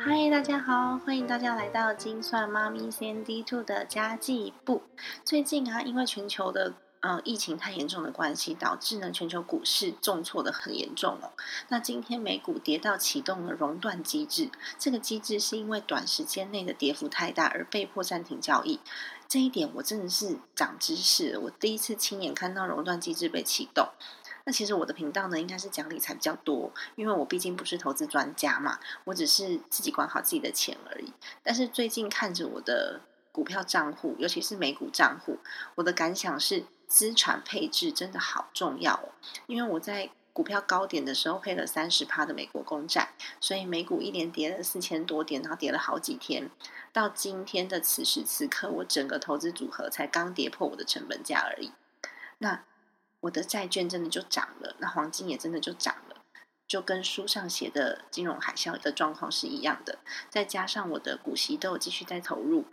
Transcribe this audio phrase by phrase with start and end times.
[0.00, 4.82] 嗨，大家好，欢迎大家来到金算妈咪 CND Two 的家计部。
[5.24, 11.32] 最近啊，因为全球的呃疫情太严重的关系，导致呢全球股市重挫的很严重哦。
[11.68, 18.78] 那今天美股跌到启动了熔断机制，这个机制是因为短时间内的跌幅太大而被迫暂停交易。
[19.26, 23.88] 这一点我真的是长知识，我第一次亲眼看到熔断机制被启动。
[24.48, 31.12] 那其实我的频道呢，应该是讲理财比较多，因为我毕竟不是投资专家嘛，我只是自己管好自己的钱而已。
[31.42, 35.38] 但是最近看着我的股票账户，尤其是美股账户，
[35.74, 39.12] 我的感想是资产配置真的好重要哦。
[39.48, 43.10] 因为我在股票高点的时候配了三十趴的美国公债，
[43.42, 46.48] 所以美股一连跌了四千多点，然后跌了好几天。
[46.94, 51.70] 到今天的此时此刻，我整个投资组合才刚跌破我的成本价而已。
[52.38, 52.64] 那
[53.20, 56.22] 我的债券真的就涨了，那黄金也真的就涨了，
[56.66, 59.98] 就跟书上写的金融海啸的状况是一样的。
[60.28, 62.64] 再加上我的股息都有继续在投入。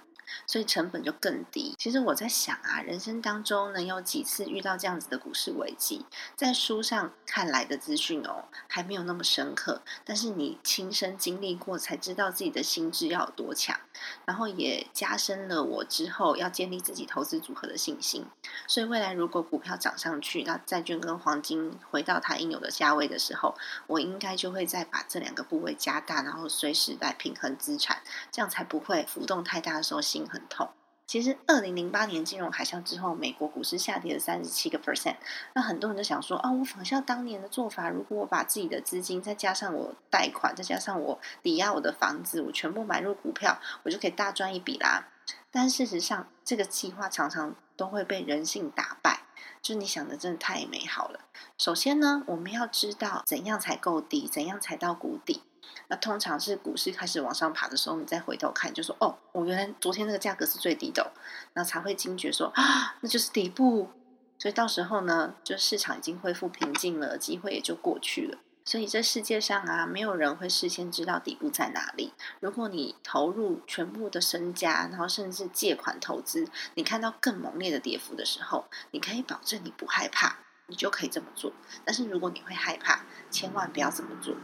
[0.48, 1.76] 所以成本就更低。
[1.78, 9.81] 其实我在想啊，人生当中能有几次遇到这样子的股市危机，在书上看来的资讯哦，还没有那么深刻。
[10.03, 13.80] 但是你亲身经历过，才知道自己的心智要有多强，
[14.26, 18.26] 然后也加深了我之后要建立自己投资组合的信心。
[18.68, 23.56] 所以未来如果股票涨上去，那债券跟黄金回到它应有的价位的时候，
[23.88, 30.02] 我应该就会再把这两个部位加大，然后随时来平衡资产，这样才不会浮动太大的时候。
[30.16, 30.69] 心很痛。
[31.08, 35.17] 其实，二零零八年金融海啸之后，美国股市下跌了三十七个 percent。
[35.53, 45.09] 那很多人都想说：“啊，我仿效当年的做法，如果我把自己的资金再加上我贷款，再加上我抵押我的房子，我全部买入股票，我就可以大赚一笔啦。”
[45.52, 49.25] 但事实上，这个计划常常都会被人性打败。
[49.66, 51.21] 就是你想的真的太美好了。
[51.58, 55.41] 首先呢，我们要知道怎样才够低，怎样才到谷底。
[55.88, 61.12] 那通常是股市开始往上爬的时候，你再回头看，就说哦，我原来昨天那个价格是最低的，
[61.56, 63.90] 那才会惊觉说啊，那就是底部。
[64.38, 68.38] 所以到时候呢，就市场已经恢复平静了，机会也就过去了。
[68.66, 72.14] 所以这世界上啊，没有人会事先知道底部在哪里。
[72.40, 81.53] 如果你投入全部的身家，然后甚至借款投资，你看到更猛烈的跌幅的时候，你可以保证你不害怕，你就可以这么做。
[81.86, 84.36] 但是如果你会害怕，千万不要这么做。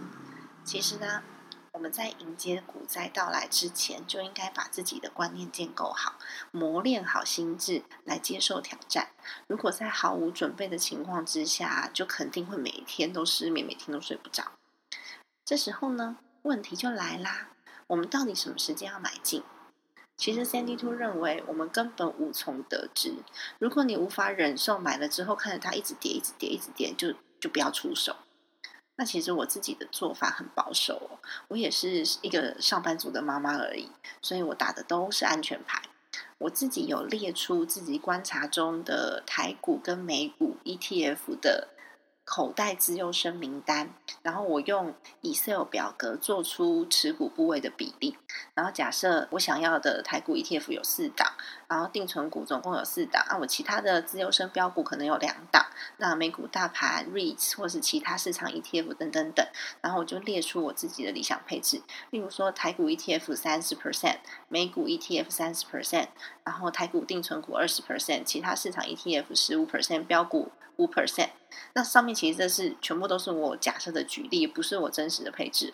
[0.64, 1.24] 其实呢，
[1.74, 6.16] 我们在迎接股灾到来之前，就应该把自己的观念建构好，
[6.52, 9.10] 磨练好心智来接受挑战。
[9.48, 14.52] 如果在毫无准备的情况之下，就肯定会每天都失眠，每天都睡不着。
[15.46, 17.52] 这时候呢，问题就来啦，
[17.88, 19.42] 我们到底什么时间要买进？
[20.18, 23.16] 其实 Sandy Two 认为，我们根本无从得知。
[23.60, 28.18] 如果你无法忍受买了之后看着它一直跌，一直跌，一直跌，就就不要出手。
[28.96, 33.90] 那其实我自己的做法很保守哦，我也是一个上班族的妈妈而已，
[34.22, 35.82] 所以我打的都是安全牌。
[36.38, 41.70] 我自己有列出自己观察中的台股跟美股 ETF 的。
[42.32, 48.18] 口袋自由身名单，然后我用 Excel 表格做出持股部位的比例，
[48.54, 51.34] 然后假设我想要的台股 ETF 有四档，
[51.68, 55.66] 然后定存股总共有四档，那我其他的自由身标股可能有两档，
[55.98, 59.46] 那美股大盘 REITs 或是其他市场 ETF 等等等，
[59.82, 61.82] 然后我就列出我自己的理想配置，
[62.12, 66.08] 例如说台股 ETF 三十 percent，美股 ETF 三十 percent，
[66.46, 71.30] 然后台股定存股二十 percent，其他市场 ETF 十五 percent，标股五 percent。
[71.74, 75.74] 那上面其实这是全部都是我假设的举例，不是我真实的配置。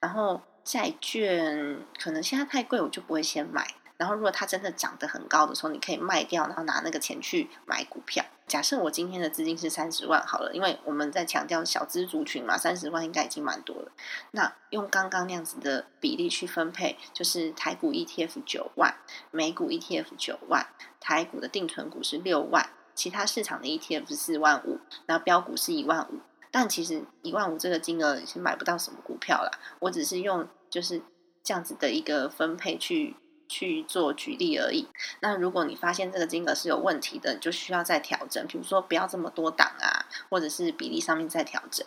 [0.00, 3.66] 然后债券可能现在太贵，我就不会先买。
[3.96, 8.24] 然后如果它真的涨得很高的时候，你可以卖掉，然后拿那个钱去买股票。
[8.46, 13.92] 假设我今天的资金是三十万好了，因为我们在强调小资族群嘛，三十万应该已经蛮多了。
[14.32, 18.94] 那用刚刚那样子的比例去分配，就是台股 ETF 九万，
[19.30, 20.66] 美股 ETF 九万，
[21.00, 22.68] 台股的定存股是六万。
[22.94, 26.20] 其他市场的 ETF 是四万五，然后标股是一万五，
[26.50, 29.50] 但其实一万五这个金额是买不到什么股票啦。
[29.80, 31.02] 我只是用就是
[31.42, 33.16] 这样子的一个分配去
[33.48, 34.88] 去做举例而已。
[35.20, 41.86] 那如果你发现这个金额是有问题的，就需要再调整，比如说不要这么多档啊，或者是比例上面再调整。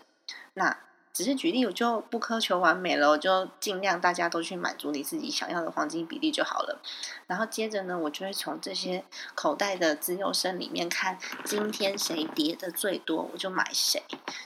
[0.54, 0.77] 那
[1.17, 6.79] 只是举例，我就不苛求完美了，我就尽量大家都去满足你自己想要的黄金比例就好了。
[7.25, 9.03] 然后接着呢，我就会从这些
[9.33, 14.03] 口袋的自由生里面看，今天谁跌的最多，我就买谁。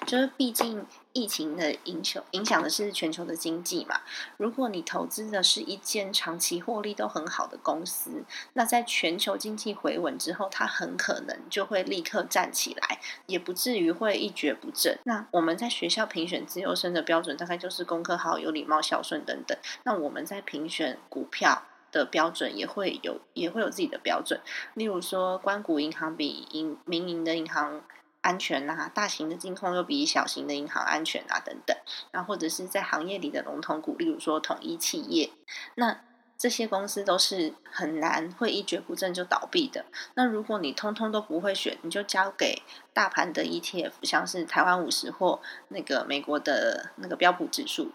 [0.07, 4.01] 就是毕竟疫情的影响影响的是全球的经济嘛。
[4.37, 8.23] 如果你投资的是一间长期获利都很好的公司，
[8.53, 14.97] 那在全球经济回稳之后，它很可能就会立刻站起来，也不至于会一蹶不振。
[15.03, 19.57] 那我们在学校评选自由生的标准，大概就是功课好、有礼貌、孝顺等等。
[19.83, 24.39] 那我们在评选股票的标准，也会有也会有自己的标准。
[24.75, 27.81] 例如说，关谷银行比银民营的银行。
[28.21, 31.75] 安全呐，大型的金控又比小型的银行安全啊，等等。
[32.11, 35.31] 然后或者是在行业里的龙头股，例如说统一企业，
[35.75, 36.01] 那
[36.37, 39.85] 这些公司都是很难会一蹶不振就倒闭的。
[40.15, 42.63] 那如果你通通都不会选，你就交给
[42.93, 47.91] 大盘的 ETF，像是台湾五十或那个美国的那个标普指数。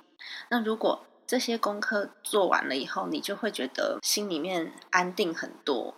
[0.50, 5.96] 那如果这些功课做完了以后，你就会觉得心里面安定很多。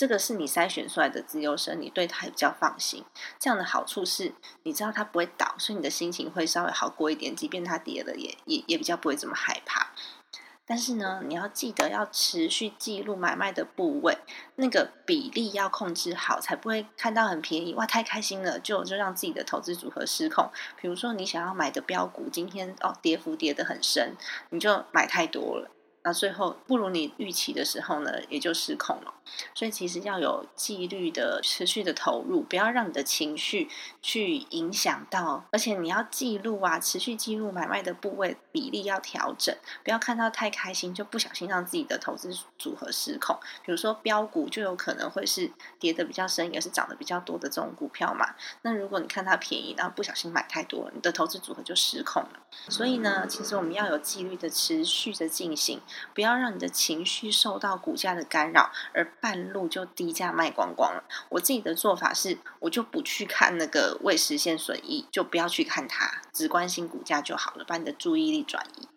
[0.00, 3.04] 这个是你筛选出来的自由生，你对他比较放心。
[3.38, 4.32] 这样的好处是，
[4.62, 7.36] 你知道他不会倒，所以你的心情会稍微好过一点。
[7.36, 9.90] 即便他跌了，也也也比较不会这么害怕。
[10.64, 14.16] 但是呢，你要记得要持续记录买卖的部位，
[14.56, 20.50] 那个比例要控制好，才不会看到很便宜哇，太开心了，就就让自己的投资组合失控。
[20.80, 24.16] 比如说，你想要买的标股，今天哦跌幅跌得很深，
[24.48, 25.70] 你就买太多了。
[26.02, 29.14] 那最后不如你预期的时候呢，也就失控了。
[29.54, 33.68] 所以其实要有纪律的、持续的投入，不要让你的情绪
[34.02, 35.44] 去影响到。
[35.52, 39.54] 而且你要记录啊，持续记录买卖的部位比例要调整，
[39.84, 43.38] 不要看到太开心就不小心让自己的投资组合失控。
[43.64, 48.34] 比如说标股就有可能会是跌的比较深，也是涨得比较多的这种股票嘛。
[48.62, 52.40] 那如果你看它便宜，然后不小心买太多，你的投资组合就失控了。
[52.68, 55.80] 所以呢，其实我们要有纪律的、持续的进行。
[56.14, 61.04] 不要让你的情绪受到股价的干扰，而半路就低价卖光光了。
[61.30, 68.88] 我自己的做法是，我就不去看那个未实现损益，就不要去看它，只关心股价就好了，把你的注意力转移。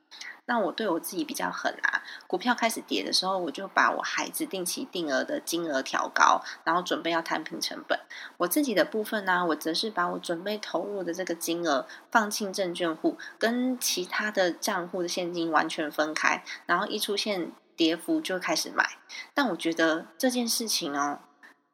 [0.46, 7.98] 那我对我自己比较狠啊，股票开始跌的时候，我就把我孩子定期定额的金额调高，然后准备要摊平成本。
[8.38, 18.98] 我自己的部分呢，我则是把我准备投入的这个金额放进证券户，跟其他的账户的现金完全分开，然后一出现跌幅就开始买。
[19.34, 21.20] 但我觉得这件事情哦，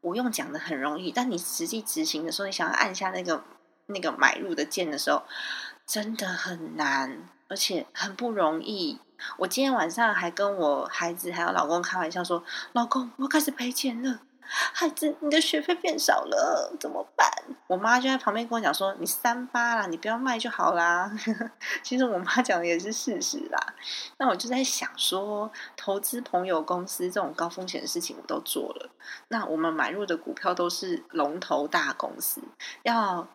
[0.01, 3.43] 我用讲的很容易，但你实际执行的时候，你想要按下那个
[3.87, 5.23] 那个买入的键的时候，
[5.89, 7.27] 真的很难。
[7.51, 8.99] 而且很不容易。
[9.39, 12.43] 我今天晚上还跟我孩子还有老公开玩笑说
[12.73, 14.21] ：“老公，我开始赔钱了。
[14.41, 17.27] 孩子，你的学费变少了，怎么办？”
[17.65, 21.11] 我妈就在旁边跟我讲说：“你三八啦，你不要卖就好啦。
[21.81, 23.73] ”其实我妈讲的也是事实啦。
[24.17, 28.91] 那我就在想说，投资朋友公司这种高风险的事情我都做了。
[29.29, 32.43] 那我们买入的股票都是龙头大公司，
[32.83, 33.27] 要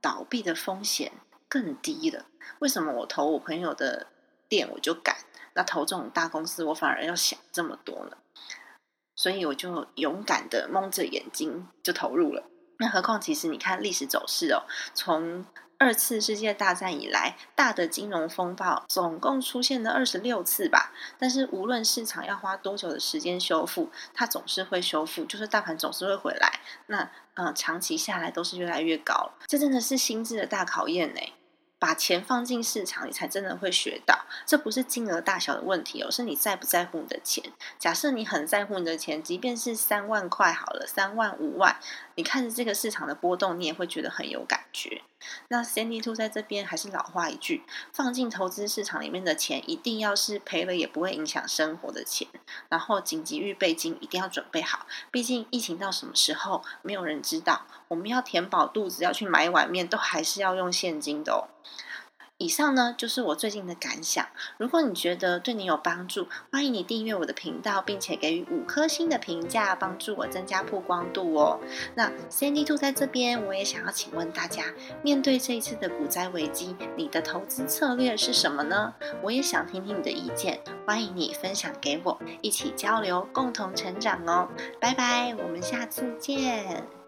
[0.00, 1.12] 倒闭的风险。
[1.50, 2.24] 更低了，
[2.60, 4.06] 为什么我投我朋友的
[4.48, 5.16] 店我就敢？
[5.54, 8.16] 那投这种大公司我反而要想这么多呢？
[9.16, 12.44] 所以我就勇敢的蒙着眼睛就投入了。
[12.78, 14.62] 那何况其实你看历史走势哦，
[14.94, 15.44] 从
[15.76, 20.92] 二次世界大战以来，大的金融风暴总共出现了二十六次吧。
[21.18, 26.60] 但是无论市场要花多久的时间修复，它总是会修复，就是大盘总是会回来。
[26.86, 31.20] 那嗯，长期下来都是越来越高，这真的是心智的大考验呢。
[31.80, 34.26] 把钱放进市场，你才真的会学到。
[34.46, 37.42] 这不是金额大小的问题哦，是你在不在乎你的钱。
[37.78, 41.74] 假设你很在乎你的钱，即便是三万块好了，三万五万，
[42.20, 45.00] 你看着这个市场的波动，你也会觉得很有感觉。
[45.48, 47.62] 那 Sandy Two 在这边还是老话一句，
[47.94, 52.28] 放进投资市场里面的钱，一定要是赔了也不会影响生活的钱。
[52.68, 57.62] 然后紧急预备金一定要准备好，毕竟疫情到什么时候，没有人知道。
[57.88, 61.48] 我们要填饱肚子，要去买一碗面，都还是要用现金的哦。
[62.40, 64.26] 以上呢就是我最近的感想。
[64.56, 71.60] 如果你觉得对你有帮助，欢迎你订阅我的频道，并且给予五颗星的评价，帮助我增加曝光度哦。
[71.94, 74.64] 那 Sandy Two 在这边，我也想要请问大家，
[75.02, 78.94] 面对这一次的股灾危机，你的投资策略是什么呢？
[79.22, 84.48] 我也想听听你的意见，欢迎你分享给我，一起交流，共同成长哦。
[84.80, 86.99] 拜拜，我们下次见。